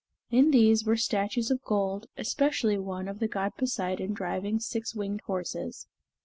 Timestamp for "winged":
4.95-5.21